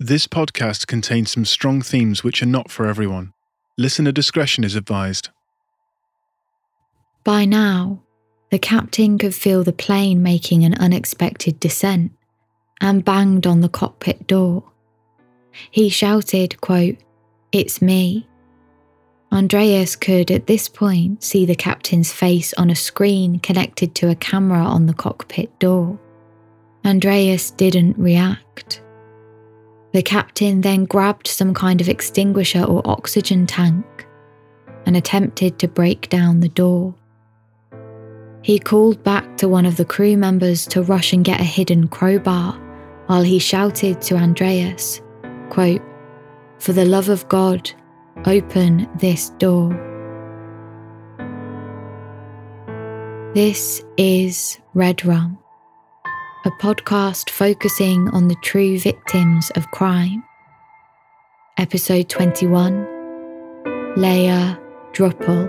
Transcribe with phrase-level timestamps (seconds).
[0.00, 3.32] This podcast contains some strong themes which are not for everyone.
[3.78, 5.28] Listener discretion is advised.
[7.22, 8.02] By now,
[8.50, 12.10] the captain could feel the plane making an unexpected descent
[12.80, 14.64] and banged on the cockpit door.
[15.70, 16.96] He shouted, quote,
[17.52, 18.26] It's me.
[19.30, 24.16] Andreas could at this point see the captain's face on a screen connected to a
[24.16, 25.96] camera on the cockpit door.
[26.84, 28.80] Andreas didn't react.
[29.94, 33.86] The captain then grabbed some kind of extinguisher or oxygen tank
[34.86, 36.96] and attempted to break down the door.
[38.42, 41.86] He called back to one of the crew members to rush and get a hidden
[41.86, 42.54] crowbar
[43.06, 45.00] while he shouted to Andreas,
[45.50, 45.80] quote,
[46.58, 47.70] For the love of God,
[48.26, 49.70] open this door.
[53.32, 55.38] This is Red Rum
[56.46, 60.22] a podcast focusing on the true victims of crime.
[61.56, 62.86] Episode 21
[63.96, 64.54] Lea
[64.92, 65.48] Drüppel.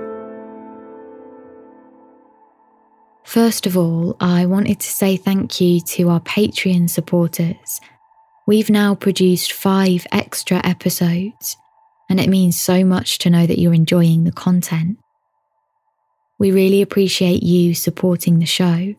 [3.25, 7.81] First of all, I wanted to say thank you to our Patreon supporters.
[8.47, 11.57] We've now produced five extra episodes,
[12.09, 14.97] and it means so much to know that you're enjoying the content.
[16.39, 18.95] We really appreciate you supporting the show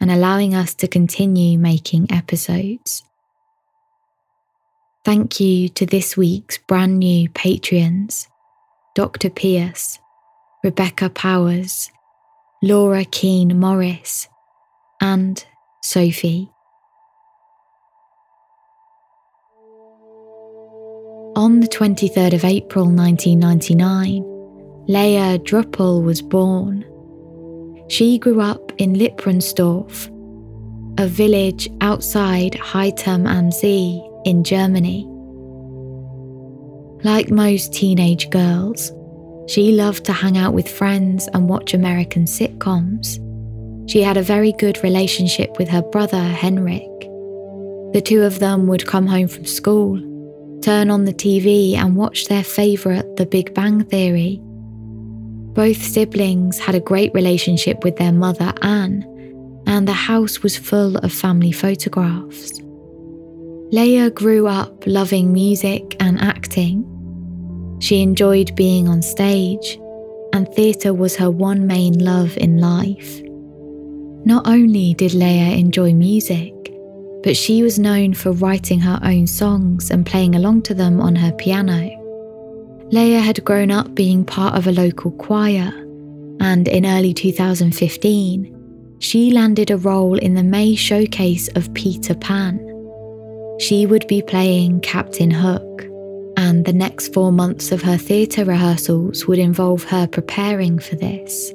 [0.00, 3.02] and allowing us to continue making episodes.
[5.04, 8.26] Thank you to this week's brand new Patreons
[8.94, 9.30] Dr.
[9.30, 9.98] Pierce,
[10.64, 11.90] Rebecca Powers,
[12.62, 14.28] Laura Keane Morris,
[15.00, 15.44] and
[15.82, 16.50] Sophie.
[21.36, 24.24] On the 23rd of April 1999,
[24.88, 26.84] Lea Drüppel was born.
[27.90, 30.06] She grew up in Lippramsdorf,
[31.00, 35.04] a village outside Haltern am See in Germany.
[37.02, 38.92] Like most teenage girls,
[39.48, 43.18] she loved to hang out with friends and watch American sitcoms.
[43.90, 46.88] She had a very good relationship with her brother, Henrik.
[47.92, 49.98] The two of them would come home from school,
[50.62, 54.40] turn on the TV, and watch their favourite, The Big Bang Theory,
[55.52, 59.04] both siblings had a great relationship with their mother, Anne,
[59.66, 62.60] and the house was full of family photographs.
[63.72, 66.84] Lea grew up loving music and acting.
[67.80, 69.78] She enjoyed being on stage,
[70.32, 73.20] and theatre was her one main love in life.
[74.24, 76.54] Not only did Lea enjoy music,
[77.22, 81.16] but she was known for writing her own songs and playing along to them on
[81.16, 81.99] her piano.
[82.92, 85.72] Lea had grown up being part of a local choir,
[86.40, 92.58] and in early 2015, she landed a role in the May showcase of Peter Pan.
[93.60, 95.82] She would be playing Captain Hook,
[96.36, 101.52] and the next four months of her theatre rehearsals would involve her preparing for this.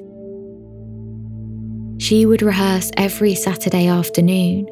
[1.98, 4.68] She would rehearse every Saturday afternoon,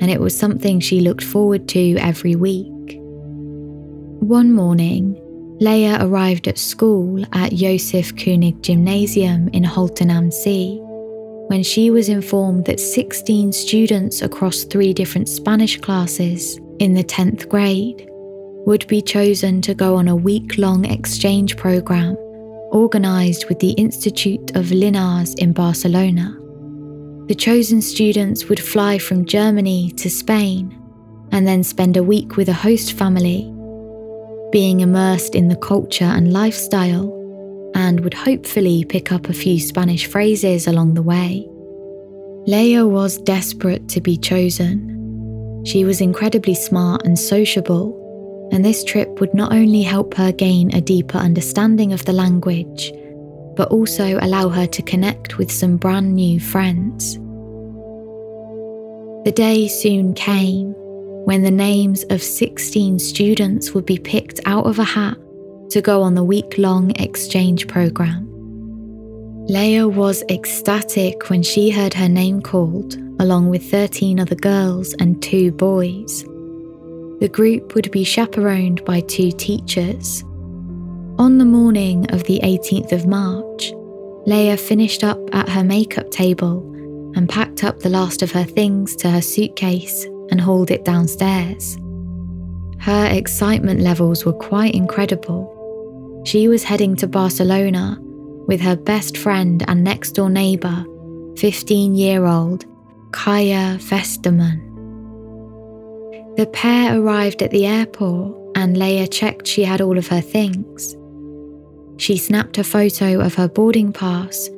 [0.00, 2.98] and it was something she looked forward to every week.
[4.20, 5.18] One morning,
[5.60, 10.78] Lea arrived at school at Josef Koenig Gymnasium in Haltern am See
[11.48, 17.48] when she was informed that 16 students across three different Spanish classes in the 10th
[17.48, 18.08] grade
[18.64, 22.16] would be chosen to go on a week long exchange program
[22.72, 26.34] organised with the Institute of Linares in Barcelona.
[27.26, 30.78] The chosen students would fly from Germany to Spain
[31.32, 33.51] and then spend a week with a host family
[34.52, 37.10] being immersed in the culture and lifestyle,
[37.74, 41.48] and would hopefully pick up a few Spanish phrases along the way.
[42.46, 45.64] Lea was desperate to be chosen.
[45.64, 47.98] She was incredibly smart and sociable,
[48.52, 52.92] and this trip would not only help her gain a deeper understanding of the language,
[53.56, 57.14] but also allow her to connect with some brand new friends.
[59.24, 60.74] The day soon came,
[61.24, 65.16] when the names of 16 students would be picked out of a hat
[65.70, 68.28] to go on the week long exchange program.
[69.46, 75.22] Lea was ecstatic when she heard her name called, along with 13 other girls and
[75.22, 76.24] two boys.
[77.20, 80.22] The group would be chaperoned by two teachers.
[81.18, 83.72] On the morning of the 18th of March,
[84.26, 86.68] Lea finished up at her makeup table
[87.14, 91.76] and packed up the last of her things to her suitcase and hauled it downstairs.
[92.80, 96.22] Her excitement levels were quite incredible.
[96.24, 97.98] She was heading to Barcelona
[98.48, 100.84] with her best friend and next door neighbour,
[101.36, 102.64] 15 year old
[103.12, 104.70] Kaya Westermann.
[106.36, 110.96] The pair arrived at the airport and Lea checked she had all of her things.
[111.98, 114.48] She snapped a photo of her boarding pass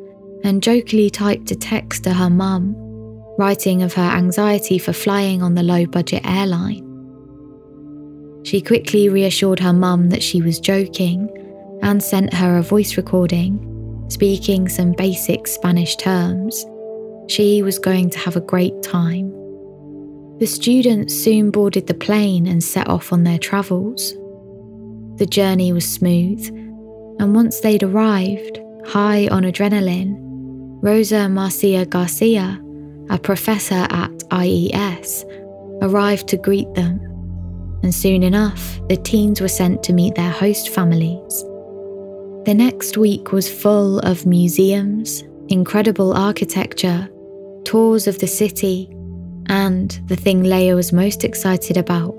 [0.45, 2.77] and jokingly typed a text to her mum,
[3.39, 6.91] writing of her anxiety for flying on the low budget airline.
[8.45, 11.31] She quickly reassured her mum that she was joking
[11.83, 16.65] and sent her a voice recording, speaking some basic Spanish terms.
[17.29, 19.31] She was going to have a great time.
[20.39, 24.13] The students soon boarded the plane and set off on their travels.
[25.17, 26.47] The journey was smooth,
[27.19, 30.17] and once they'd arrived, high on adrenaline,
[30.83, 32.61] Rosa Marcia Garcia,
[33.11, 35.25] a professor at IES,
[35.83, 37.01] arrived to greet them.
[37.83, 41.43] And soon enough, the teens were sent to meet their host families.
[42.45, 47.09] The next week was full of museums, incredible architecture,
[47.65, 48.89] tours of the city,
[49.47, 52.15] and the thing Lea was most excited about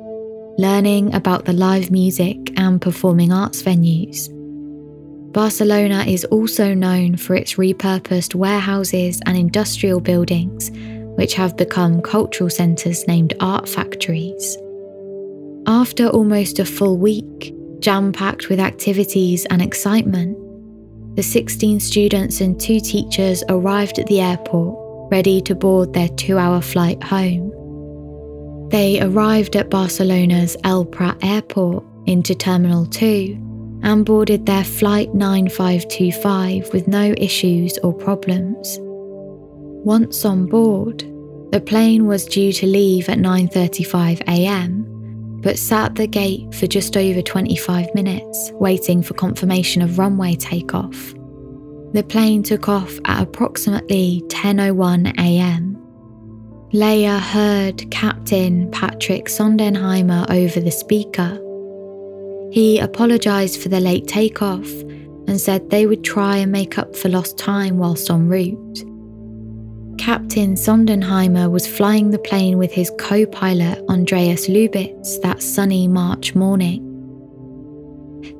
[0.57, 4.29] learning about the live music and performing arts venues.
[5.35, 10.71] Barcelona is also known for its repurposed warehouses and industrial buildings,
[11.17, 14.57] which have become cultural centres named art factories.
[15.67, 20.37] After almost a full week, jam packed with activities and excitement,
[21.17, 26.37] the 16 students and two teachers arrived at the airport ready to board their two
[26.37, 27.49] hour flight home.
[28.69, 33.44] They arrived at Barcelona's El Prat airport into Terminal 2
[33.85, 38.79] and boarded their Flight 9525 with no issues or problems.
[38.81, 40.99] Once on board,
[41.51, 44.91] the plane was due to leave at 9:35 a.m.,
[45.41, 50.33] but sat at the gate for just over 25 minutes waiting for confirmation of runway
[50.35, 51.13] takeoff.
[51.93, 55.77] The plane took off at approximately 10:01 a.m.
[56.73, 61.39] Lea heard Captain Patrick Sondenheimer over the speaker.
[62.55, 64.71] He apologized for the late takeoff
[65.27, 68.77] and said they would try and make up for lost time whilst en route.
[69.97, 76.33] Captain Sondenheimer was flying the plane with his co pilot Andreas Lubitz that sunny March
[76.33, 76.81] morning.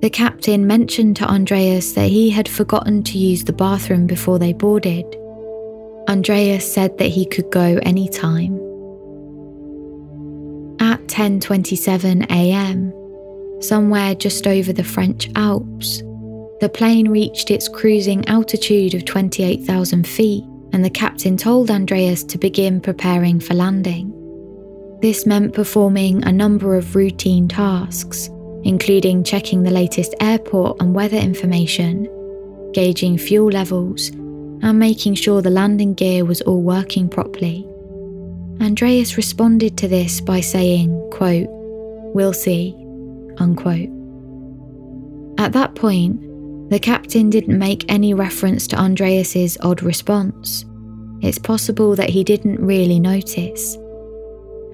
[0.02, 4.54] The captain mentioned to Andreas that he had forgotten to use the bathroom before they
[4.54, 5.06] boarded.
[6.08, 8.56] Andreas said that he could go anytime.
[10.80, 12.94] At 10:27 a.m.,
[13.62, 16.02] somewhere just over the French Alps,
[16.62, 22.38] the plane reached its cruising altitude of 28,000 feet, and the captain told Andreas to
[22.38, 24.12] begin preparing for landing.
[25.02, 28.30] This meant performing a number of routine tasks,
[28.64, 32.10] including checking the latest airport and weather information,
[32.74, 37.68] gauging fuel levels, and making sure the landing gear was all working properly.
[38.62, 41.48] Andreas responded to this by saying, quote,
[42.16, 42.74] We'll see,
[43.38, 43.90] unquote.
[45.38, 46.22] At that point,
[46.70, 50.66] the captain didn't make any reference to Andreas's odd response.
[51.22, 53.78] It's possible that he didn't really notice.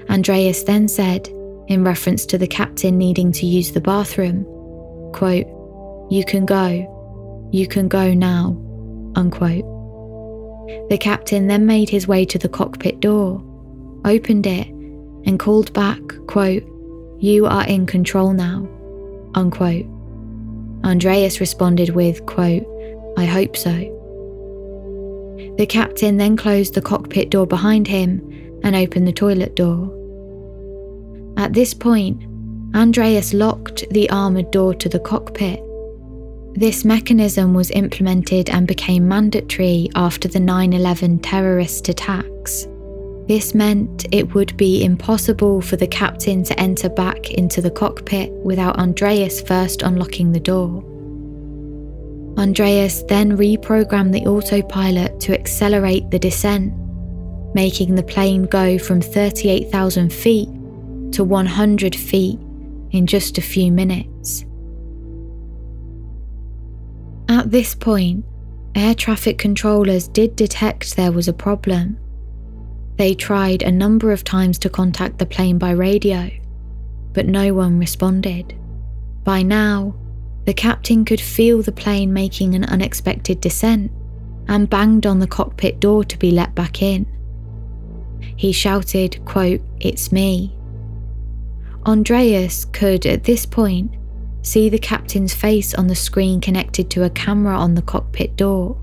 [0.10, 1.30] Andreas then said,
[1.68, 4.44] in reference to the captain needing to use the bathroom.
[5.13, 5.48] Quote,
[6.10, 7.50] You can go.
[7.52, 8.58] You can go now.
[9.16, 9.66] Unquote.
[10.90, 13.42] The captain then made his way to the cockpit door,
[14.06, 14.68] opened it,
[15.25, 16.63] and called back, quote,
[17.21, 18.68] You are in control now.
[19.35, 19.86] Unquote.
[20.84, 22.65] Andreas responded with, quote,
[23.15, 23.72] I hope so.
[25.60, 29.96] The captain then closed the cockpit door behind him and opened the toilet door.
[31.38, 32.24] At this point,
[32.75, 35.62] Andreas locked the armoured door to the cockpit.
[36.55, 42.65] This mechanism was implemented and became mandatory after the 9 11 terrorist attacks.
[43.28, 48.32] This meant it would be impossible for the captain to enter back into the cockpit
[48.32, 50.84] without Andreas first unlocking the door.
[52.38, 56.74] Andreas then reprogrammed the autopilot to accelerate the descent,
[57.54, 60.50] making the plane go from 38,000 feet
[61.12, 62.40] to 100 feet
[62.92, 64.46] in just a few minutes.
[67.30, 68.25] At this point,
[68.75, 71.98] air traffic controllers did detect there was a problem.
[72.98, 76.29] They tried a number of times to contact the plane by radio,
[77.13, 78.55] but no one responded.
[79.24, 79.95] By now,
[80.45, 83.91] the captain could feel the plane making an unexpected descent
[84.48, 87.05] and banged on the cockpit door to be let back in.
[88.36, 90.55] He shouted, quote, It's me,
[91.86, 93.91] Andreas could, at this point,
[94.43, 98.77] see the captain's face on the screen connected to a camera on the cockpit door.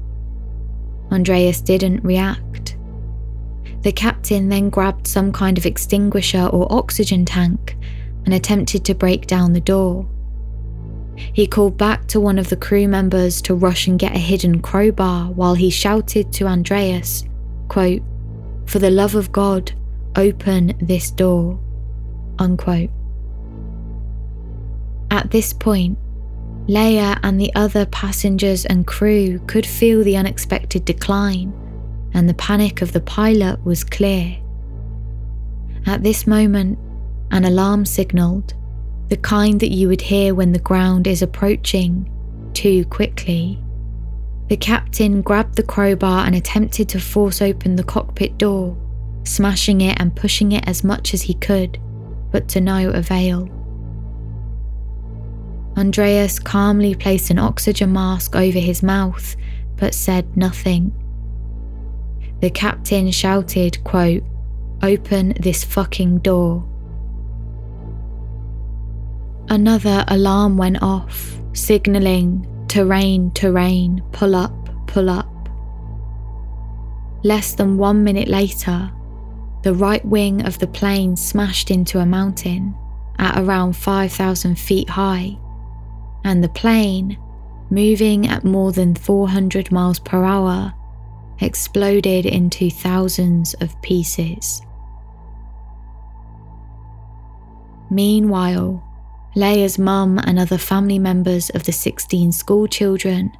[1.12, 2.76] Andreas didn't react.
[3.82, 7.76] The captain then grabbed some kind of extinguisher or oxygen tank
[8.24, 10.06] and attempted to break down the door.
[11.32, 14.60] He called back to one of the crew members to rush and get a hidden
[14.60, 17.24] crowbar while he shouted to Andreas,
[17.68, 18.02] quote,
[18.66, 19.72] For the love of God,
[20.16, 21.58] open this door.
[22.38, 22.90] Unquote.
[25.10, 25.98] At this point,
[26.68, 31.52] Lea and the other passengers and crew could feel the unexpected decline,
[32.14, 34.36] and the panic of the pilot was clear.
[35.86, 36.78] At this moment,
[37.30, 38.54] an alarm signalled,
[39.08, 42.10] the kind that you would hear when the ground is approaching
[42.54, 43.58] too quickly.
[44.48, 48.76] The captain grabbed the crowbar and attempted to force open the cockpit door,
[49.24, 51.78] smashing it and pushing it as much as he could,
[52.30, 53.48] but to no avail.
[55.76, 59.36] Andreas calmly placed an oxygen mask over his mouth,
[59.76, 60.92] but said nothing.
[62.40, 64.22] The captain shouted, quote,
[64.82, 66.64] Open this fucking door.
[69.48, 74.52] Another alarm went off, signalling terrain, terrain, pull up,
[74.86, 75.48] pull up.
[77.24, 78.92] Less than one minute later,
[79.62, 82.76] the right wing of the plane smashed into a mountain
[83.18, 85.36] at around 5,000 feet high,
[86.24, 87.18] and the plane,
[87.70, 90.72] moving at more than 400 miles per hour,
[91.40, 94.62] exploded into thousands of pieces.
[97.90, 98.84] Meanwhile,
[99.34, 103.32] Lea's mum and other family members of the 16 school children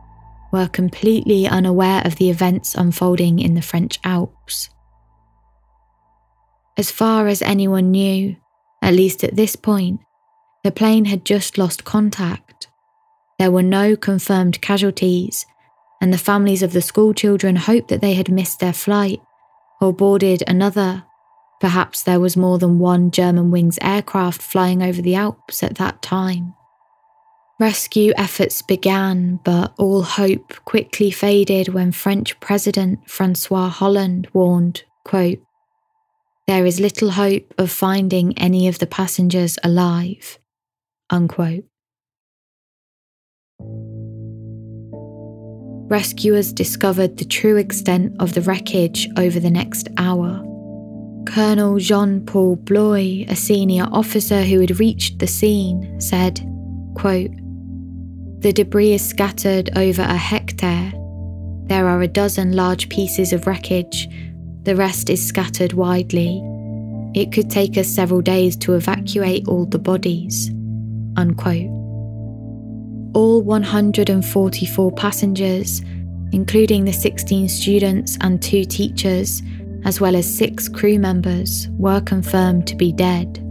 [0.52, 4.70] were completely unaware of the events unfolding in the French Alps.
[6.76, 8.36] As far as anyone knew,
[8.80, 10.00] at least at this point,
[10.64, 12.68] the plane had just lost contact.
[13.38, 15.44] There were no confirmed casualties,
[16.00, 19.20] and the families of the schoolchildren hoped that they had missed their flight
[19.80, 21.04] or boarded another.
[21.60, 26.54] Perhaps there was more than one Germanwings aircraft flying over the Alps at that time.
[27.58, 35.40] Rescue efforts began, but all hope quickly faded when French President Francois Hollande warned, quote,
[36.46, 40.38] There is little hope of finding any of the passengers alive.
[41.10, 41.64] Unquote.
[45.88, 50.44] Rescuers discovered the true extent of the wreckage over the next hour.
[51.26, 56.40] Colonel Jean Paul Bloy, a senior officer who had reached the scene, said,
[56.94, 57.30] quote,
[58.40, 60.92] The debris is scattered over a hectare.
[61.64, 64.08] There are a dozen large pieces of wreckage.
[64.62, 66.42] The rest is scattered widely.
[67.14, 70.50] It could take us several days to evacuate all the bodies.
[71.16, 71.77] Unquote
[73.14, 75.80] all 144 passengers,
[76.32, 79.42] including the 16 students and two teachers,
[79.84, 83.42] as well as six crew members, were confirmed to be dead.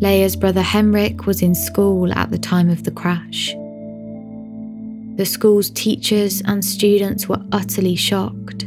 [0.00, 3.54] Lea's brother Henrik was in school at the time of the crash.
[5.16, 8.64] The school's teachers and students were utterly shocked,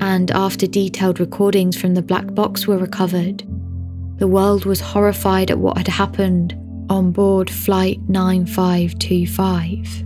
[0.00, 3.42] and after detailed recordings from the black box were recovered,
[4.18, 6.56] the world was horrified at what had happened
[6.88, 10.02] on board Flight 9525.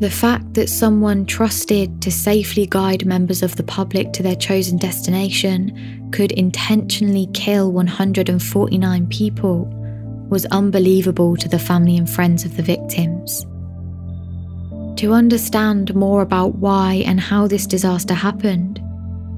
[0.00, 4.78] The fact that someone trusted to safely guide members of the public to their chosen
[4.78, 9.66] destination could intentionally kill 149 people
[10.30, 13.44] was unbelievable to the family and friends of the victims.
[15.00, 18.82] To understand more about why and how this disaster happened,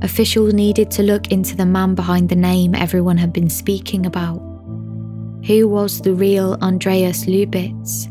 [0.02, 4.51] officials needed to look into the man behind the name everyone had been speaking about
[5.46, 8.08] who was the real Andreas Lubitz?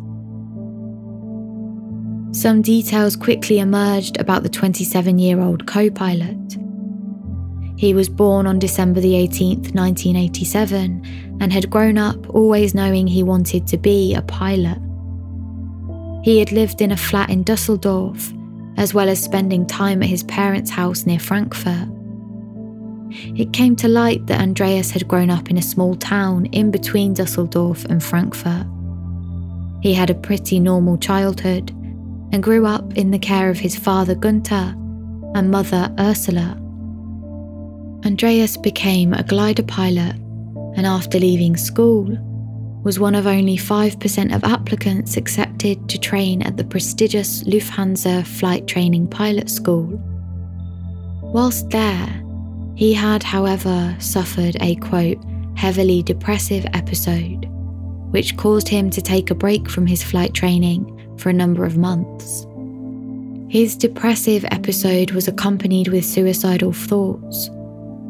[2.35, 6.38] Some details quickly emerged about the 27 year old co pilot.
[7.77, 13.23] He was born on December the 18th, 1987, and had grown up always knowing he
[13.23, 14.77] wanted to be a pilot.
[16.23, 18.31] He had lived in a flat in Dusseldorf,
[18.77, 21.88] as well as spending time at his parents' house near Frankfurt.
[23.12, 27.13] It came to light that Andreas had grown up in a small town in between
[27.13, 28.65] Dusseldorf and Frankfurt.
[29.82, 31.72] He had a pretty normal childhood
[32.32, 34.75] and grew up in the care of his father Gunther
[35.36, 36.58] and mother Ursula.
[38.06, 40.15] Andreas became a glider pilot
[40.75, 42.18] and after leaving school
[42.84, 48.65] was one of only 5% of applicants accepted to train at the prestigious Lufthansa Flight
[48.65, 50.01] Training Pilot School.
[51.22, 52.24] Whilst there,
[52.75, 55.17] he had, however, suffered a quote,
[55.55, 57.45] heavily depressive episode,
[58.11, 61.77] which caused him to take a break from his flight training for a number of
[61.77, 62.47] months.
[63.49, 67.49] His depressive episode was accompanied with suicidal thoughts,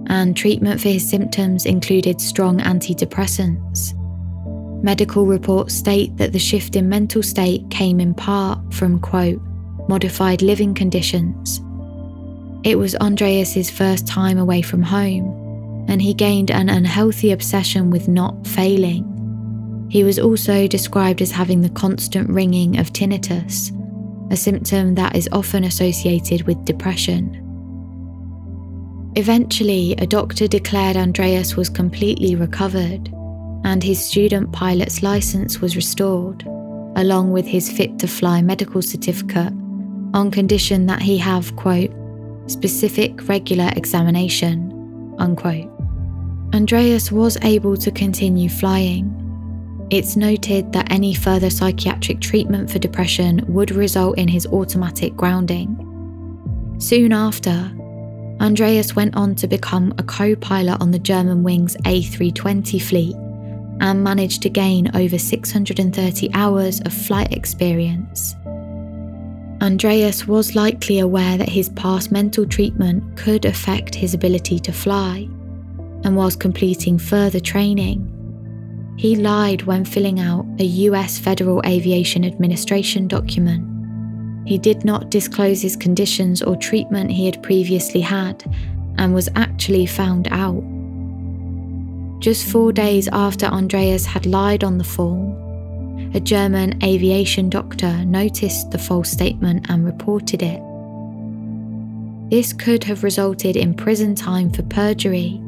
[0.07, 3.93] and treatment for his symptoms included strong antidepressants.
[4.83, 9.41] Medical reports state that the shift in mental state came in part from, quote,
[9.87, 11.61] modified living conditions.
[12.63, 18.07] It was Andreas's first time away from home, and he gained an unhealthy obsession with
[18.07, 19.07] not failing.
[19.89, 23.71] He was also described as having the constant ringing of tinnitus,
[24.31, 27.35] a symptom that is often associated with depression.
[29.15, 33.09] Eventually, a doctor declared Andreas was completely recovered,
[33.63, 36.43] and his student pilot's license was restored,
[36.95, 39.51] along with his fit to fly medical certificate,
[40.13, 41.91] on condition that he have, quote,
[42.51, 45.69] specific regular examination, unquote.
[46.53, 49.17] Andreas was able to continue flying.
[49.89, 55.77] It's noted that any further psychiatric treatment for depression would result in his automatic grounding.
[56.79, 57.71] Soon after,
[58.41, 63.15] Andreas went on to become a co pilot on the Germanwings A320 fleet
[63.81, 68.35] and managed to gain over 630 hours of flight experience.
[69.61, 75.27] Andreas was likely aware that his past mental treatment could affect his ability to fly,
[76.03, 78.07] and whilst completing further training,
[78.97, 83.71] he lied when filling out a US Federal Aviation Administration document
[84.45, 88.43] he did not disclose his conditions or treatment he had previously had
[88.97, 90.63] and was actually found out.
[92.19, 95.35] Just four days after Andreas had lied on the form,
[96.13, 100.61] a German aviation doctor noticed the false statement and reported it.
[102.29, 105.41] This could have resulted in prison time for perjury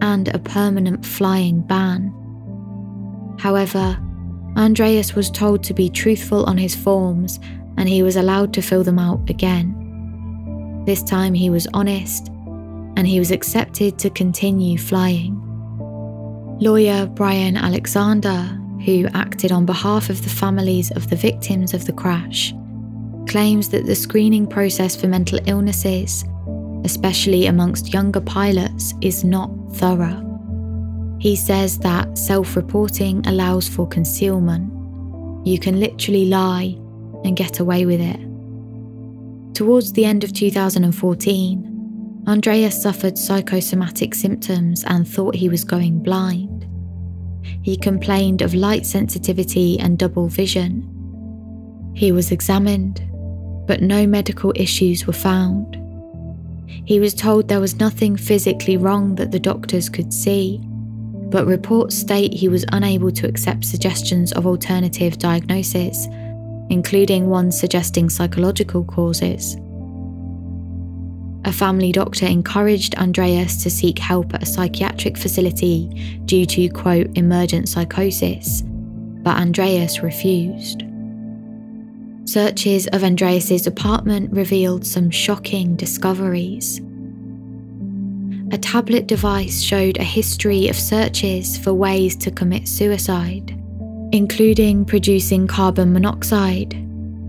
[0.00, 2.12] and a permanent flying ban.
[3.38, 3.98] However,
[4.56, 7.40] Andreas was told to be truthful on his forms
[7.76, 10.84] and he was allowed to fill them out again.
[10.86, 12.28] This time he was honest
[12.96, 15.38] and he was accepted to continue flying.
[16.60, 21.92] Lawyer Brian Alexander, who acted on behalf of the families of the victims of the
[21.92, 22.52] crash,
[23.28, 26.24] claims that the screening process for mental illnesses,
[26.84, 30.28] especially amongst younger pilots, is not thorough.
[31.20, 34.68] He says that self reporting allows for concealment.
[35.46, 36.76] You can literally lie
[37.24, 38.20] and get away with it.
[39.54, 46.51] Towards the end of 2014, Andreas suffered psychosomatic symptoms and thought he was going blind.
[47.62, 50.88] He complained of light sensitivity and double vision.
[51.94, 53.02] He was examined,
[53.66, 55.78] but no medical issues were found.
[56.66, 60.60] He was told there was nothing physically wrong that the doctors could see,
[61.30, 66.08] but reports state he was unable to accept suggestions of alternative diagnosis
[66.72, 69.56] including one suggesting psychological causes.
[71.44, 75.88] A family doctor encouraged Andreas to seek help at a psychiatric facility
[76.24, 80.84] due to, quote, emergent psychosis, but Andreas refused.
[82.24, 86.80] Searches of Andreas's apartment revealed some shocking discoveries.
[88.52, 93.58] A tablet device showed a history of searches for ways to commit suicide
[94.12, 96.70] including producing carbon monoxide,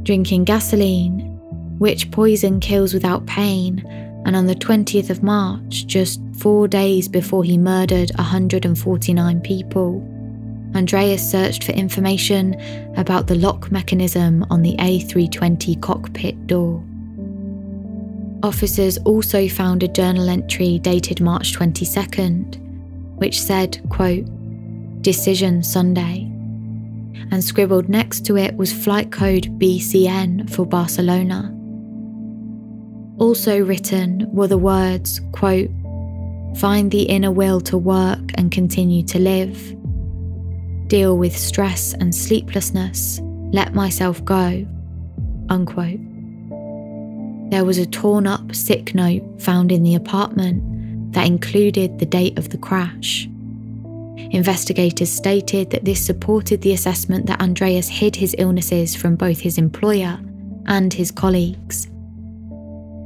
[0.04, 1.19] drinking gasoline,
[1.80, 3.82] which poison kills without pain,
[4.26, 10.02] and on the 20th of March, just four days before he murdered 149 people,
[10.76, 12.56] Andreas searched for information
[12.98, 16.84] about the lock mechanism on the A320 cockpit door.
[18.42, 22.58] Officers also found a journal entry dated March 22nd,
[23.18, 24.26] which said, quote,
[25.02, 26.30] Decision Sunday
[27.32, 31.53] and scribbled next to it was flight code BCN for Barcelona.
[33.24, 35.70] Also written were the words, quote,
[36.58, 39.58] find the inner will to work and continue to live,
[40.90, 43.22] deal with stress and sleeplessness,
[43.54, 44.68] let myself go,
[45.48, 46.02] unquote.
[47.50, 52.38] There was a torn up sick note found in the apartment that included the date
[52.38, 53.26] of the crash.
[54.32, 59.58] Investigators stated that this supported the assessment that Andreas hid his illnesses from both his
[59.58, 60.20] employer
[60.66, 61.88] and his colleagues.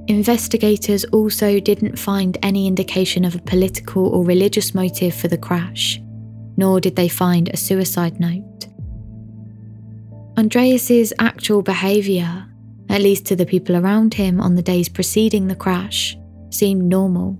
[0.07, 5.99] Investigators also didn't find any indication of a political or religious motive for the crash,
[6.55, 8.67] nor did they find a suicide note.
[10.37, 12.45] Andreas's actual behavior,
[12.89, 16.17] at least to the people around him on the days preceding the crash,
[16.51, 17.37] seemed normal.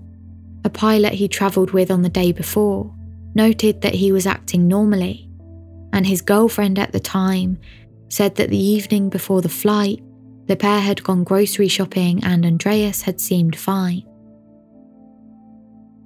[0.64, 2.94] A pilot he travelled with on the day before
[3.34, 5.30] noted that he was acting normally,
[5.94, 7.58] and his girlfriend at the time
[8.10, 10.02] said that the evening before the flight,
[10.48, 14.02] the pair had gone grocery shopping and Andreas had seemed fine.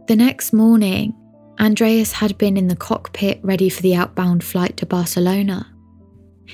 [0.09, 1.15] The next morning,
[1.61, 5.69] Andreas had been in the cockpit ready for the outbound flight to Barcelona.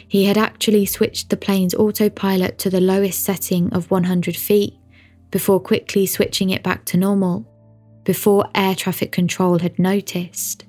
[0.07, 4.75] He had actually switched the plane's autopilot to the lowest setting of 100 feet
[5.31, 7.47] before quickly switching it back to normal,
[8.05, 10.67] before air traffic control had noticed.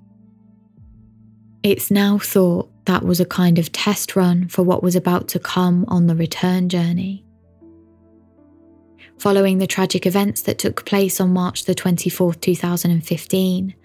[1.62, 5.40] It's now thought that was a kind of test run for what was about to
[5.40, 7.26] come on the return journey.
[9.18, 13.76] Following the tragic events that took place on March the 24th, 2015,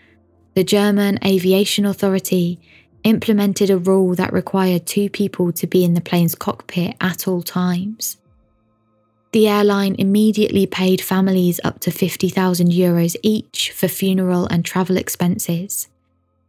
[0.54, 2.60] the German Aviation Authority
[3.02, 7.42] implemented a rule that required two people to be in the plane's cockpit at all
[7.42, 8.18] times.
[9.32, 15.88] The airline immediately paid families up to 50,000 euros each for funeral and travel expenses,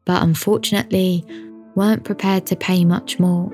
[0.05, 1.25] but unfortunately
[1.75, 3.51] weren't prepared to pay much more.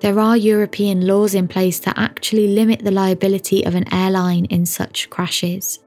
[0.00, 4.66] There are European laws in place that actually limit the liability of an airline in
[4.66, 5.78] such crashes.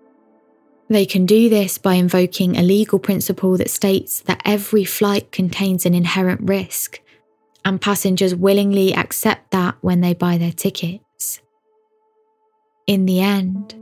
[0.90, 5.86] They can do this by invoking a legal principle that states that every flight contains
[5.86, 7.00] an inherent risk,
[7.64, 11.40] and passengers willingly accept that when they buy their tickets.
[12.88, 13.76] In the end,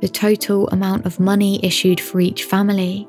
[0.00, 3.08] the total amount of money issued for each family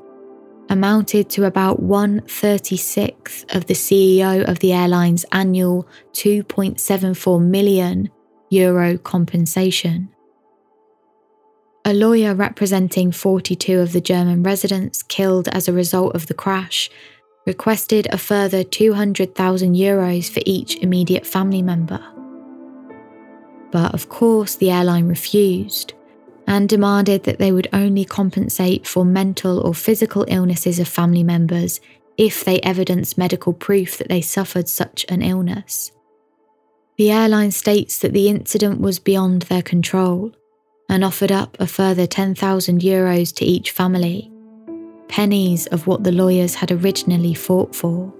[0.70, 8.10] amounted to about 136th of the CEO of the airline's annual 2.74 million
[8.50, 10.10] euro compensation.
[11.86, 16.90] A lawyer representing 42 of the German residents killed as a result of the crash
[17.46, 22.00] requested a further 200,000 euros for each immediate family member.
[23.72, 25.94] But of course, the airline refused
[26.50, 31.80] and demanded that they would only compensate for mental or physical illnesses of family members
[32.18, 35.92] if they evidenced medical proof that they suffered such an illness.
[36.98, 40.34] The airline states that the incident was beyond their control
[40.90, 44.32] and offered up a further 10,000 euros to each family,
[45.08, 48.12] pennies of what the lawyers had originally fought for.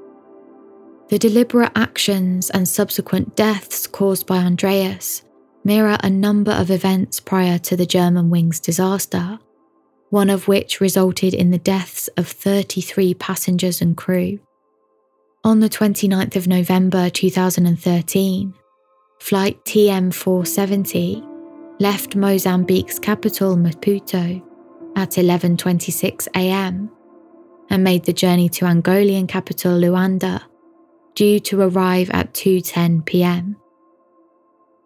[1.10, 5.24] The deliberate actions and subsequent deaths caused by Andreas
[5.70, 9.38] mirror a number of events prior to the Germanwings disaster,
[10.10, 14.40] one of which resulted in the deaths of 33 passengers and crew.
[15.44, 18.52] On the 29th of November 2013,
[19.20, 21.24] Flight TM470
[21.80, 24.42] left Mozambique's capital Maputo
[24.96, 26.90] at 11:26 a.m.
[27.70, 30.42] and made the journey to Angolan capital Luanda
[31.14, 33.56] due to arrive at 2:10 p.m.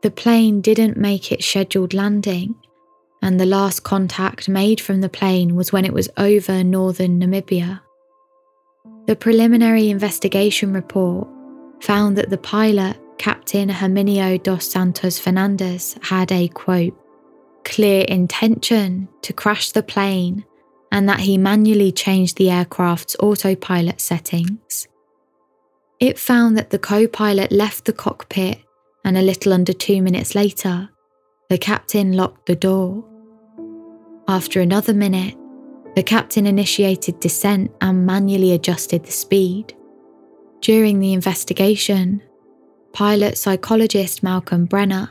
[0.03, 2.55] The plane didn't make its scheduled landing,
[3.21, 7.79] and the last contact made from the plane was when it was over northern Namibia.
[9.07, 11.29] The preliminary investigation report
[11.79, 16.97] found that the pilot Captain Herminio dos Santos Fernandes had a quote,
[17.63, 20.43] clear intention to crash the plane
[20.91, 24.85] and that he manually changed the aircraft's autopilot settings.
[26.01, 28.59] It found that the co pilot left the cockpit
[29.05, 30.89] and a little under two minutes later,
[31.49, 33.03] the captain locked the door.
[34.27, 35.35] After another minute,
[35.95, 39.75] the captain initiated descent and manually adjusted the speed.
[40.61, 42.21] During the investigation,
[42.93, 45.09] Pilot psychologist Malcolm Brenner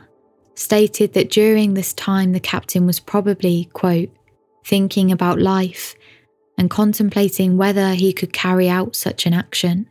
[0.55, 4.09] stated that during this time the captain was probably, quote,
[4.65, 5.95] thinking about life
[6.57, 9.89] and contemplating whether he could carry out such an action.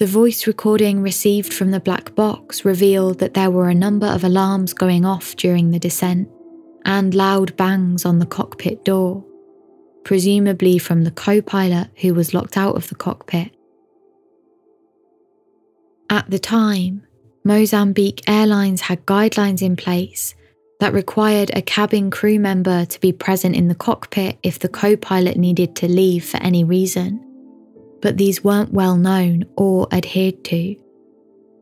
[0.00, 4.24] The voice recording received from the black box revealed that there were a number of
[4.24, 6.26] alarms going off during the descent
[6.86, 9.22] and loud bangs on the cockpit door,
[10.02, 13.54] presumably from the co pilot who was locked out of the cockpit.
[16.08, 17.06] At the time,
[17.44, 20.34] Mozambique Airlines had guidelines in place
[20.78, 24.96] that required a cabin crew member to be present in the cockpit if the co
[24.96, 27.29] pilot needed to leave for any reason,
[28.00, 30.76] but these weren't well known or adhered to.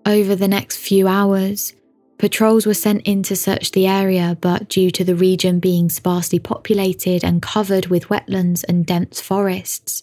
[0.07, 1.75] Over the next few hours,
[2.19, 6.39] patrols were sent in to search the area, but due to the region being sparsely
[6.39, 10.03] populated and covered with wetlands and dense forests,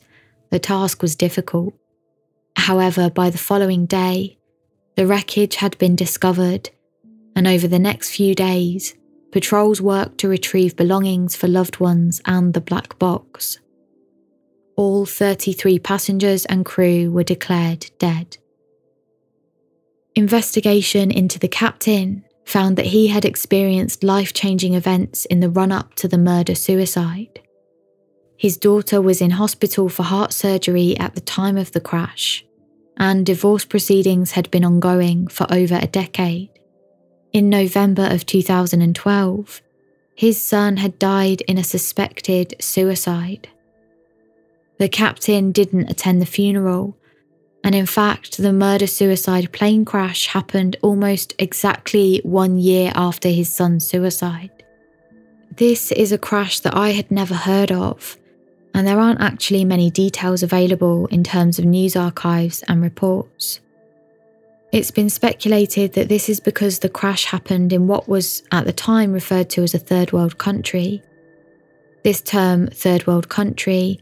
[0.51, 1.73] the task was difficult.
[2.55, 4.37] However, by the following day,
[4.95, 6.69] the wreckage had been discovered,
[7.35, 8.95] and over the next few days,
[9.31, 13.59] patrols worked to retrieve belongings for loved ones and the black box.
[14.75, 18.37] All 33 passengers and crew were declared dead.
[20.15, 25.71] Investigation into the captain found that he had experienced life changing events in the run
[25.71, 27.39] up to the murder suicide.
[28.37, 32.45] His daughter was in hospital for heart surgery at the time of the crash,
[32.97, 36.49] and divorce proceedings had been ongoing for over a decade.
[37.31, 39.61] In November of 2012,
[40.15, 43.49] his son had died in a suspected suicide.
[44.77, 46.97] The captain didn't attend the funeral,
[47.63, 53.53] and in fact, the murder suicide plane crash happened almost exactly one year after his
[53.53, 54.51] son's suicide.
[55.55, 58.17] This is a crash that I had never heard of,
[58.73, 63.61] and there aren't actually many details available in terms of news archives and reports.
[64.73, 68.73] It's been speculated that this is because the crash happened in what was at the
[68.73, 71.01] time referred to as a third world country.
[72.03, 74.01] This term, third world country,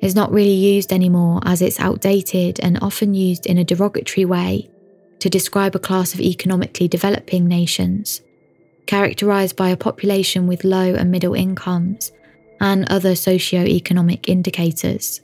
[0.00, 4.70] is not really used anymore as it's outdated and often used in a derogatory way
[5.20, 8.22] to describe a class of economically developing nations,
[8.86, 12.12] characterised by a population with low and middle incomes
[12.60, 15.20] and other socio-economic indicators.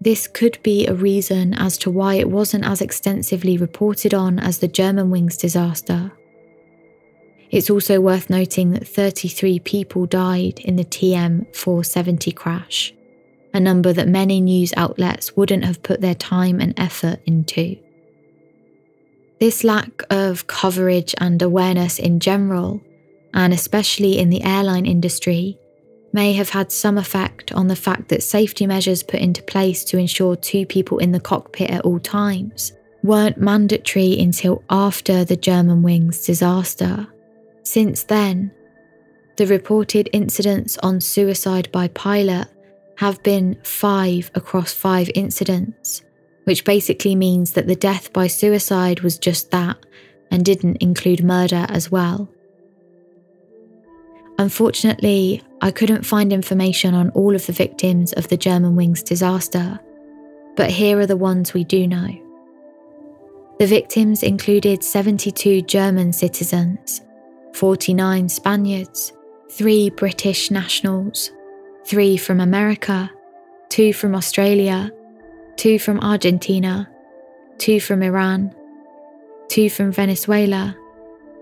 [0.00, 4.58] This could be a reason as to why it wasn't as extensively reported on as
[4.58, 6.12] the Germanwings disaster.
[7.50, 12.94] It's also worth noting that 33 people died in the TM 470 crash,
[13.52, 17.76] a number that many news outlets wouldn't have put their time and effort into.
[19.40, 22.82] This lack of coverage and awareness in general,
[23.32, 25.58] and especially in the airline industry,
[26.12, 29.98] may have had some effect on the fact that safety measures put into place to
[29.98, 36.26] ensure two people in the cockpit at all times weren't mandatory until after the Germanwings
[36.26, 37.06] disaster.
[37.62, 38.52] Since then,
[39.36, 42.48] the reported incidents on suicide by pilot
[43.00, 46.02] have been five across five incidents,
[46.44, 49.78] which basically means that the death by suicide was just that
[50.30, 52.28] and didn't include murder as well.
[54.38, 59.80] Unfortunately, I couldn't find information on all of the victims of the Germanwings disaster,
[60.54, 62.10] but here are the ones we do know.
[63.58, 67.00] The victims included 72 German citizens,
[67.54, 69.14] 49 Spaniards,
[69.50, 71.30] 3 British nationals,
[71.90, 73.10] 3 from America,
[73.70, 74.92] 2 from Australia,
[75.56, 76.88] 2 from Argentina,
[77.58, 78.54] 2 from Iran,
[79.48, 80.76] 2 from Venezuela,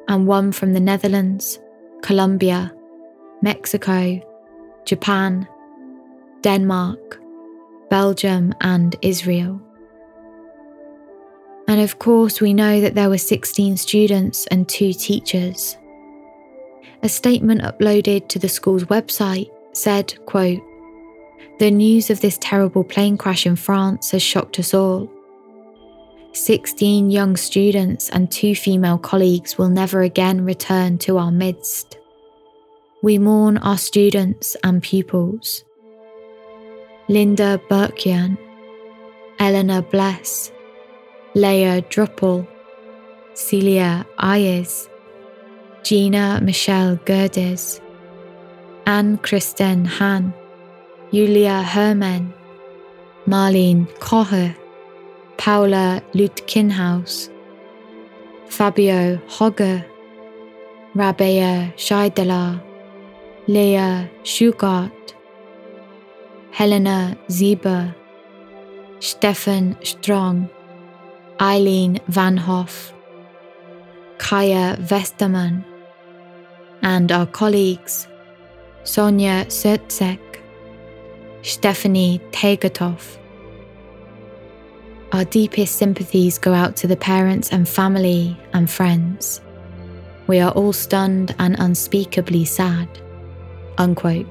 [0.09, 1.59] and 1 from the Netherlands,
[2.01, 2.73] Colombia,
[3.43, 4.19] Mexico,
[4.87, 5.47] Japan,
[6.41, 7.21] Denmark,
[7.91, 9.61] Belgium, and Israel.
[11.69, 15.77] And of course, we know that there were 16 students and two teachers.
[17.03, 20.61] A statement uploaded to the school's website said, quote,
[21.59, 25.11] The news of this terrible plane crash in France has shocked us all.
[26.33, 31.99] 16 young students and two female colleagues will never again return to our midst.
[33.03, 35.65] We mourn our students and pupils.
[37.09, 38.37] Linda Burkian,
[39.39, 40.53] Eleanor Bless,
[41.35, 42.47] Lea Drüppel,
[43.35, 44.89] Celia Ayes,
[45.83, 47.81] Gina Michelle Gerdes,
[48.89, 50.33] Anne Kristen Hahn,
[51.13, 52.33] Julia Hermann,
[53.27, 54.57] Marlene Kocher,
[55.37, 57.29] Paula Lutkinhaus,
[58.49, 59.85] Fabio Hogger,
[60.95, 62.63] Rabea Scheidler,
[63.47, 65.13] Leah Schugart,
[66.51, 67.95] Helena Zieber,
[69.01, 70.49] Stefan Strong,
[71.39, 72.95] Eileen Van Hoff,
[74.17, 75.63] Kaya Westermann,
[76.81, 78.09] and our colleagues
[78.89, 80.19] Sonia Cercek,
[81.43, 83.19] Stephanie Tegethoff.
[85.13, 89.43] Our deepest sympathies go out to the parents and family and friends.
[90.27, 92.89] We are all stunned and unspeakably sad.
[93.77, 94.27] Unquote.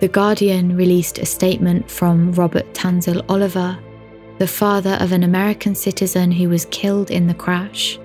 [0.00, 3.78] The Guardian released a statement from Robert Tanzil Oliver,
[4.36, 7.98] the father of an American citizen who was killed in the crash.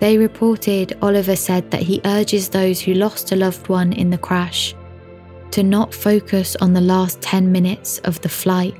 [0.00, 4.18] They reported Oliver said that he urges those who lost a loved one in the
[4.18, 4.74] crash
[5.52, 8.74] to not focus on the last 10 minutes of the flight.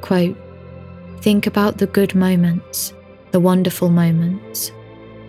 [0.00, 0.36] Quote,
[1.20, 2.92] Think about the good moments,
[3.30, 4.72] the wonderful moments,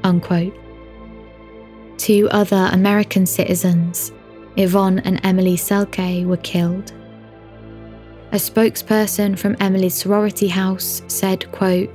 [0.03, 0.53] Unquote.
[1.97, 4.12] Two other American citizens,
[4.55, 6.93] Yvonne and Emily Selke, were killed.
[8.31, 11.89] A spokesperson from Emily's sorority house said, quote,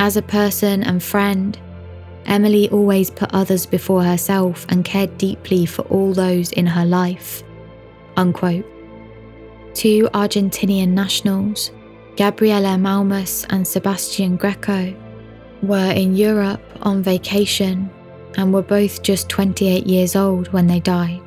[0.00, 1.58] As a person and friend,
[2.26, 7.42] Emily always put others before herself and cared deeply for all those in her life.
[8.16, 8.66] Unquote.
[9.74, 11.70] Two Argentinian nationals,
[12.16, 14.94] Gabriela Malmus and Sebastian Greco,
[15.62, 17.90] were in Europe on vacation
[18.36, 21.22] and were both just 28 years old when they died.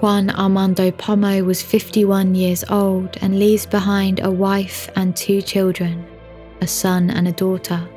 [0.00, 6.06] Juan Armando Pomo was 51 years old and leaves behind a wife and two children,
[6.60, 7.88] a son and a daughter.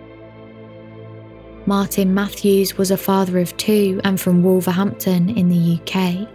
[1.69, 6.27] Martin Matthews was a father of two and from Wolverhampton in the UK.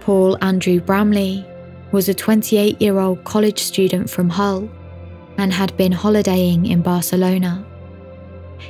[0.00, 1.42] Paul Andrew Bramley
[1.90, 4.68] was a 28 year old college student from Hull
[5.38, 7.64] and had been holidaying in Barcelona.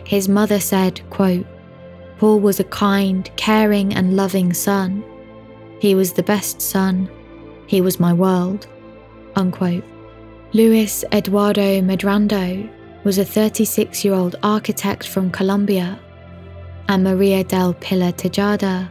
[0.04, 1.46] His mother said, quote,
[2.18, 5.02] Paul was a kind, caring, and loving son.
[5.80, 7.10] He was the best son.
[7.66, 8.68] He was my world.
[9.34, 9.82] Unquote.
[10.52, 12.70] Luis Eduardo Medrano
[13.04, 15.98] was a 36 year old architect from Colombia,
[16.88, 18.90] and Maria del Pilar Tejada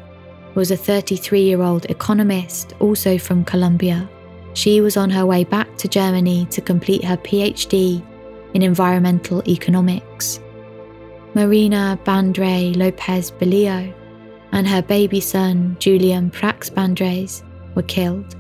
[0.55, 4.09] was a 33 year old economist, also from Colombia.
[4.53, 8.03] She was on her way back to Germany to complete her PhD
[8.53, 10.39] in environmental economics.
[11.35, 13.93] Marina Bandre Lopez Belillo
[14.51, 17.43] and her baby son, Julian Prax Bandres,
[17.75, 18.35] were killed.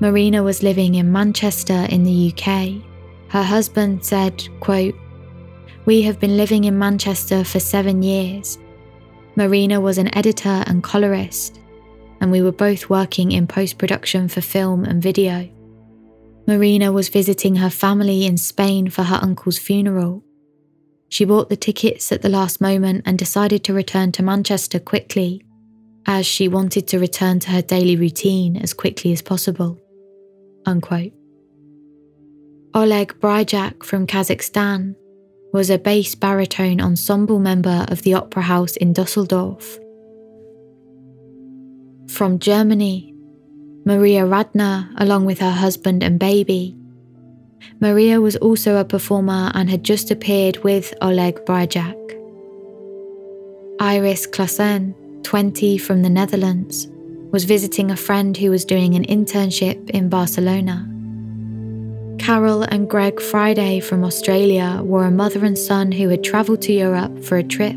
[0.00, 2.87] Marina was living in Manchester in the UK.
[3.28, 4.94] Her husband said, quote,
[5.84, 8.58] We have been living in Manchester for seven years.
[9.36, 11.60] Marina was an editor and colorist,
[12.20, 15.48] and we were both working in post production for film and video.
[16.46, 20.24] Marina was visiting her family in Spain for her uncle's funeral.
[21.10, 25.44] She bought the tickets at the last moment and decided to return to Manchester quickly,
[26.06, 29.78] as she wanted to return to her daily routine as quickly as possible.
[30.64, 31.17] Unquote.
[32.78, 34.94] Oleg Bryjak from Kazakhstan
[35.52, 39.80] was a bass baritone ensemble member of the Opera House in Dusseldorf.
[42.08, 43.16] From Germany,
[43.84, 46.76] Maria Radner, along with her husband and baby.
[47.80, 51.98] Maria was also a performer and had just appeared with Oleg Bryjak.
[53.80, 56.86] Iris Klassen, 20 from the Netherlands,
[57.32, 60.88] was visiting a friend who was doing an internship in Barcelona.
[62.28, 66.74] Carol and Greg Friday from Australia were a mother and son who had travelled to
[66.74, 67.74] Europe for a trip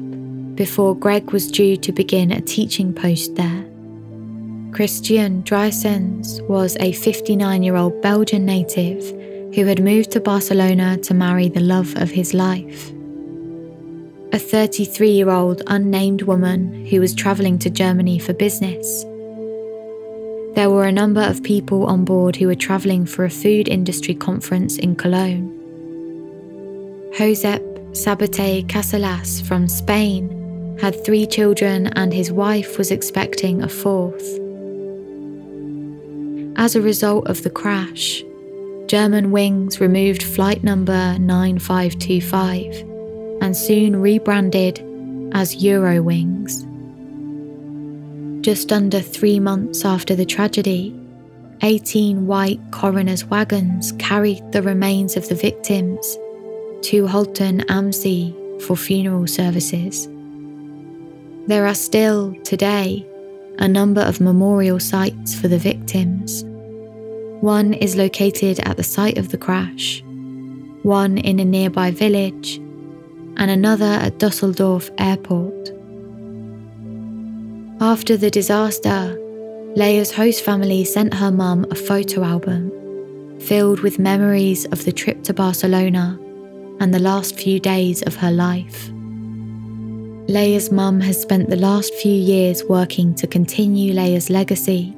[0.55, 3.63] before Greg was due to begin a teaching post there.
[4.73, 9.01] Christian Drysens was a 59 year old Belgian native
[9.55, 12.91] who had moved to Barcelona to marry the love of his life.
[14.33, 19.05] A 33 year old unnamed woman who was travelling to Germany for business
[20.55, 24.13] there were a number of people on board who were travelling for a food industry
[24.13, 25.49] conference in Cologne.
[27.13, 27.61] Josep
[27.91, 34.39] Sabate Casalas from Spain had three children and his wife was expecting a fourth.
[36.57, 38.23] As a result of the crash,
[38.87, 42.75] Germanwings removed flight number 9525
[43.41, 44.79] and soon rebranded
[45.33, 46.67] as Eurowings.
[48.41, 50.99] Just under three months after the tragedy,
[51.61, 56.17] 18 white coroner's wagons carried the remains of the victims
[56.81, 60.07] to Haltern am See for funeral services.
[61.45, 63.05] There are still, today,
[63.59, 66.43] a number of memorial sites for the victims.
[67.41, 70.01] One is located at the site of the crash,
[70.81, 72.57] one in a nearby village,
[73.37, 75.80] and another at Dusseldorf Airport.
[77.81, 79.17] After the disaster,
[79.75, 82.69] Lea's host family sent her mum a photo album
[83.39, 86.19] filled with memories of the trip to Barcelona
[86.79, 88.91] and the last few days of her life.
[90.29, 94.95] Lea's mum has spent the last few years working to continue Lea's legacy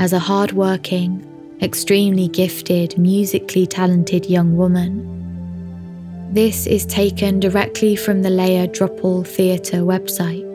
[0.00, 1.24] as a hard-working,
[1.62, 5.14] extremely gifted, musically talented young woman.
[6.32, 10.45] This is taken directly from the Lea Drüppel Theatre website.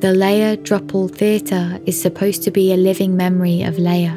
[0.00, 4.12] The Lea Drüppel Theatre is supposed to be a living memory of Lea,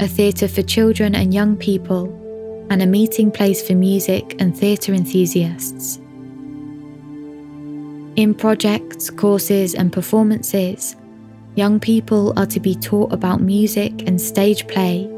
[0.00, 2.08] a theatre for children and young people,
[2.68, 5.98] and a meeting place for music and theatre enthusiasts.
[8.16, 10.96] In projects, courses, and performances,
[11.54, 15.08] young people are to be taught about music and stage play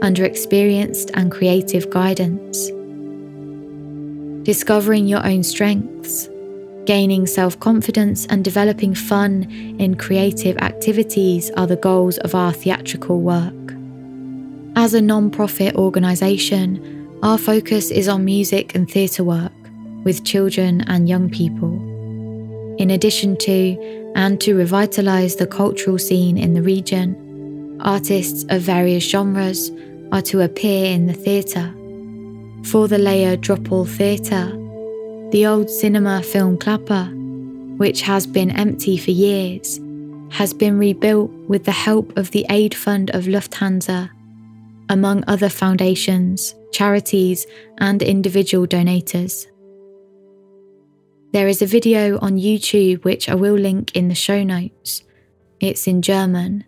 [0.00, 2.70] under experienced and creative guidance.
[4.46, 6.28] Discovering your own strengths
[6.84, 9.44] Gaining self confidence and developing fun
[9.78, 13.54] in creative activities are the goals of our theatrical work.
[14.74, 19.52] As a non profit organisation, our focus is on music and theatre work
[20.02, 21.74] with children and young people.
[22.78, 29.04] In addition to, and to revitalise the cultural scene in the region, artists of various
[29.04, 29.70] genres
[30.10, 31.72] are to appear in the theatre.
[32.64, 34.58] For the Lea Drüppel Theatre,
[35.32, 37.06] the old cinema film Clapper,
[37.78, 39.80] which has been empty for years,
[40.28, 44.10] has been rebuilt with the help of the aid fund of Lufthansa,
[44.90, 47.46] among other foundations, charities,
[47.78, 49.46] and individual donators.
[51.32, 55.02] There is a video on YouTube which I will link in the show notes.
[55.60, 56.64] It's in German.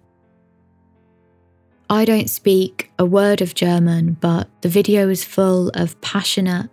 [1.91, 6.71] I don't speak a word of German, but the video is full of passionate,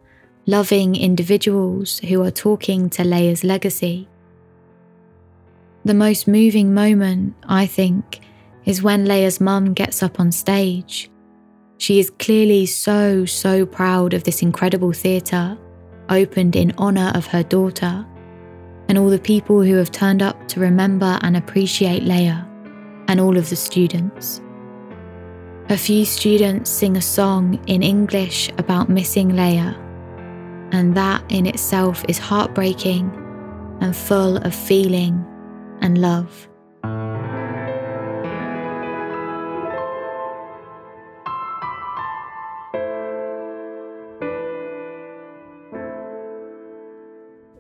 [0.48, 4.08] loving individuals who are talking to Lea's legacy.
[5.86, 8.22] The most moving moment, I think,
[8.66, 11.10] is when Lea's mum gets up on stage.
[11.78, 15.58] She is clearly so, so proud of this incredible theatre,
[16.10, 18.06] opened in honour of her daughter,
[18.88, 22.36] and all the people who have turned up to remember and appreciate Lea,
[23.08, 24.42] and all of the students.
[25.70, 29.74] A few students sing a song in English about missing Lea,
[30.72, 33.10] and that in itself is heartbreaking
[33.82, 35.26] and full of feeling
[35.82, 36.48] and love.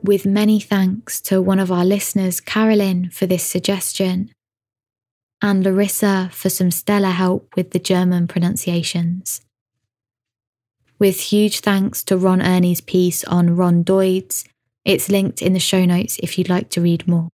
[0.04, 4.32] With many thanks to one of our listeners, Carolyn, for this suggestion,
[5.42, 9.42] and Larissa for some stellar help with the German pronunciations.
[11.02, 14.48] With huge thanks to Ron Ernie's piece on rondoids,
[14.86, 17.30] it's linked in the show notes if you'd like to read more.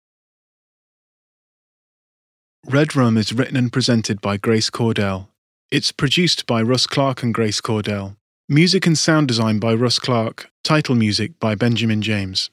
[2.65, 5.27] Red Rum is written and presented by Grace Cordell.
[5.73, 8.15] It's produced by Russ Clark and Grace Cordell.
[8.49, 10.49] Music and sound design by Russ Clark.
[10.63, 12.51] Title music by Benjamin James.